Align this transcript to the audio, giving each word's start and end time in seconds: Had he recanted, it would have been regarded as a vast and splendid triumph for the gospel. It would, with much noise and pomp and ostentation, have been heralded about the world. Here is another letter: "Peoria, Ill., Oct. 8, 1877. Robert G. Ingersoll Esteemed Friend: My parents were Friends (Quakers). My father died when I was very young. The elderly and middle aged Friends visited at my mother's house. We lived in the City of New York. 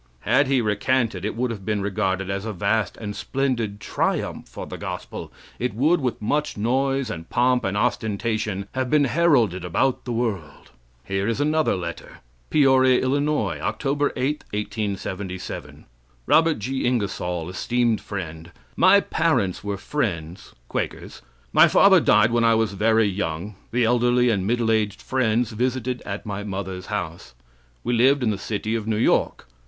Had 0.21 0.47
he 0.47 0.61
recanted, 0.61 1.23
it 1.23 1.35
would 1.35 1.51
have 1.51 1.63
been 1.63 1.79
regarded 1.83 2.27
as 2.27 2.43
a 2.43 2.53
vast 2.53 2.97
and 2.97 3.15
splendid 3.15 3.79
triumph 3.79 4.47
for 4.47 4.65
the 4.65 4.75
gospel. 4.79 5.31
It 5.59 5.75
would, 5.75 6.01
with 6.01 6.19
much 6.19 6.57
noise 6.57 7.11
and 7.11 7.29
pomp 7.29 7.63
and 7.63 7.77
ostentation, 7.77 8.67
have 8.73 8.89
been 8.89 9.03
heralded 9.03 9.63
about 9.63 10.05
the 10.05 10.11
world. 10.11 10.71
Here 11.03 11.27
is 11.27 11.39
another 11.39 11.75
letter: 11.75 12.21
"Peoria, 12.49 12.99
Ill., 13.03 13.11
Oct. 13.11 13.85
8, 14.15 14.43
1877. 14.51 15.85
Robert 16.25 16.57
G. 16.57 16.83
Ingersoll 16.83 17.47
Esteemed 17.47 18.01
Friend: 18.01 18.51
My 18.75 19.01
parents 19.01 19.63
were 19.63 19.77
Friends 19.77 20.55
(Quakers). 20.67 21.21
My 21.53 21.67
father 21.67 21.99
died 21.99 22.31
when 22.31 22.43
I 22.43 22.55
was 22.55 22.73
very 22.73 23.05
young. 23.07 23.53
The 23.69 23.85
elderly 23.85 24.31
and 24.31 24.47
middle 24.47 24.71
aged 24.71 24.99
Friends 24.99 25.51
visited 25.51 26.01
at 26.07 26.25
my 26.25 26.43
mother's 26.43 26.87
house. 26.87 27.35
We 27.83 27.93
lived 27.93 28.23
in 28.23 28.31
the 28.31 28.39
City 28.39 28.73
of 28.73 28.87
New 28.87 28.97
York. 28.97 29.47